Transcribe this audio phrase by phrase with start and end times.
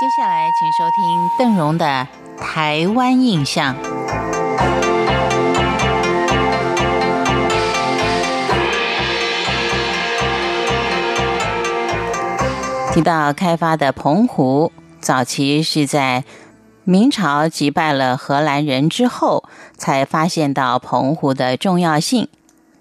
[0.00, 2.08] 接下来，请收听邓荣的
[2.40, 3.74] 《台湾印象》。
[12.94, 16.24] 提到开发的澎湖，早期是在
[16.84, 19.44] 明朝击败了荷兰人之后，
[19.76, 22.26] 才发现到澎湖的重要性。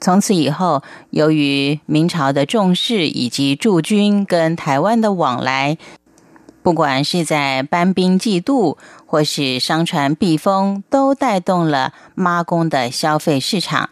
[0.02, 5.78] 从此以后，由于明朝的重视以及驻军跟台湾的往来。
[6.62, 13.90] 不管是在搬兵济渡，或是商船避风，都带动了妈宫的消费市场。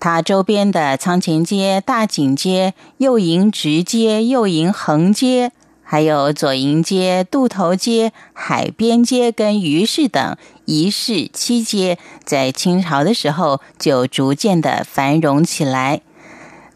[0.00, 5.52] 它周边的仓前街、大井街、右营直街、右营横街，
[5.82, 16.02] 还有左营街、渡头街、海边街跟鱼市等一市七街，在清朝的时候就逐渐的繁荣起来。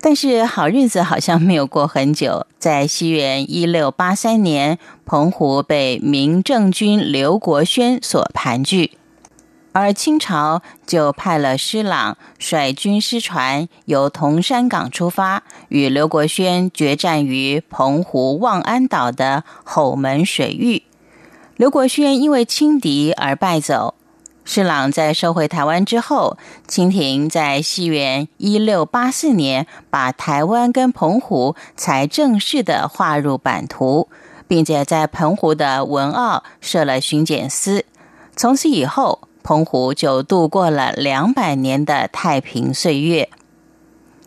[0.00, 8.92] 但是好日子好像没有过很久，在西元一六八三年，澎湖被明政军刘国轩所盘踞，
[9.72, 20.84] 而清朝就派了施琅率军师船由铜山港出发，与刘国轩决战于澎湖望安岛的吼门水域。
[21.56, 23.94] 刘国轩因为轻敌而败走。
[24.50, 34.08] 施琅在收回台湾之后，清廷在西元一六八四年把台湾跟澎湖才正式的划入版图，
[34.46, 37.84] 并且在澎湖的文澳设了巡检司。
[38.36, 43.28] 从此以后，澎湖就度过了两百年的太平岁月。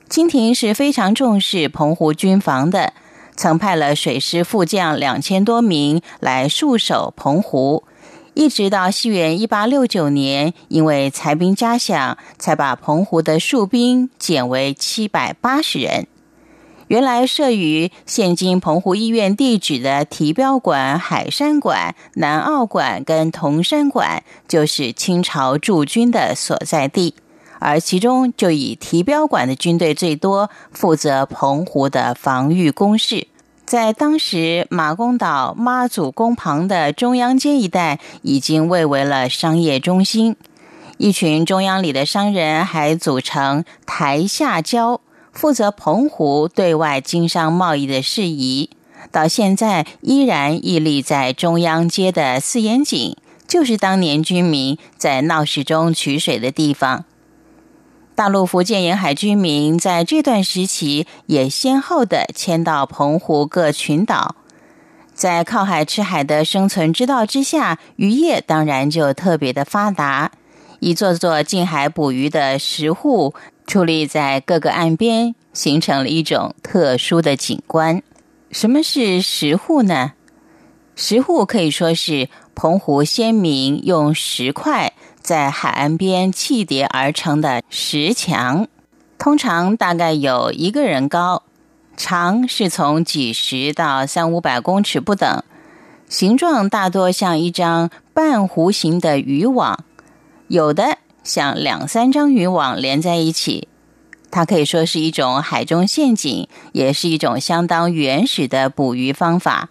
[0.08, 2.94] 清廷是非常重视澎湖军防的，
[3.36, 7.84] 曾派了水师副将两千多名来戍守澎湖。
[8.34, 16.08] 一直到西元一八六九年，因为裁兵加饷，才把澎湖的戍兵减为七百八十人。
[16.88, 27.16] 原来设于现今澎湖医院地址的提标馆、海山馆、南澳馆跟铜山馆，就是清朝驻军的所在地，
[27.60, 33.28] 而其中就以提标馆的军队最多，负责澎湖的防御工事。
[33.72, 40.36] 在当时马公岛妈祖宫旁的中央街一带，已经蔚为了商业中心。
[40.98, 45.00] 一群中央里的商人还组成台下交，
[45.32, 48.72] 负责澎湖对外经商贸易的事宜。
[49.10, 53.16] 到现在依然屹立在中央街的四眼井，
[53.48, 57.06] 就是当年居民在闹市中取水的地方。
[58.22, 64.36] 大陆福建沿海居民在这段时期也先后的迁到澎湖各群岛，
[65.16, 70.32] 在靠海吃海的生存之道之下，渔业当然就特别的发达。
[70.80, 73.34] 一座座近海捕鱼的石户
[73.66, 78.04] 矗立在各个岸边，形成了一种特殊的景观。
[78.52, 80.12] 什么是石户呢？
[80.96, 84.94] 石户可以说是澎湖先民用石块。
[85.22, 88.68] 在海岸边砌叠而成的石墙，
[89.18, 91.44] 通常大概有一个人高，
[91.96, 95.44] 长是从几十到三五百公尺不等，
[96.10, 99.84] 形状大多像一张半弧形的渔网，
[100.48, 103.68] 有的像两三张渔网连在一起。
[104.32, 109.70] 它可以说是一种海中陷阱，也是一种相当原始的捕鱼方法。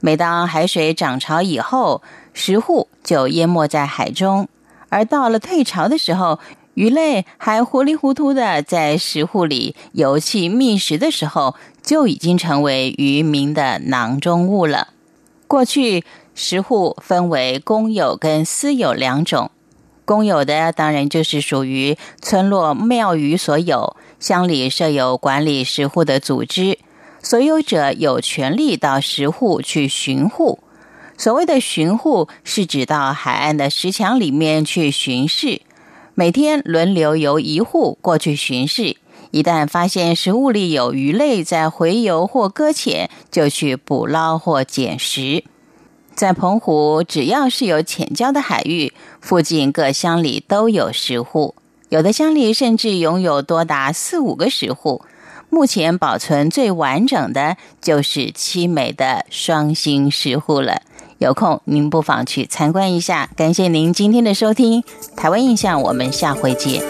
[0.00, 4.48] 每当海水涨潮以后，石户就淹没在海中。
[4.92, 6.38] 而到了退潮的时候，
[6.74, 14.88] 鱼类还糊里糊涂的在石户里游憩觅食的时候，就已经成为渔民的囊中物了。
[15.48, 16.04] 过去
[16.34, 19.50] 石户分为公有跟私有两种，
[20.04, 26.78] 公有的当然就是属于村落庙宇所有，乡里设有管理石户的组织，
[27.22, 30.58] 所有者有权利到石户去巡护。
[31.22, 35.62] 所谓的巡护是指到海岸的石墙里面去巡视，
[36.16, 38.96] 每天轮流由一户过去巡视。
[39.30, 45.44] 一旦发现食物里有鱼类在洄游或搁浅，就去捕捞或捡食。
[46.12, 51.54] 在澎湖，只要是有浅礁的海域，附近各乡里都有石户，
[51.90, 55.02] 有的乡里甚至拥有多达四五个石户。
[55.52, 60.80] 目前保存最完整的就是凄美的双星石户了。
[61.18, 63.28] 有空您不妨去参观一下。
[63.36, 64.80] 感谢您今天的收听，
[65.14, 66.82] 《台湾印象》，我们下回见。